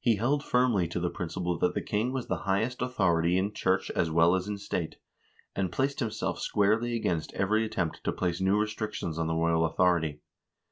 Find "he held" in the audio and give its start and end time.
0.00-0.42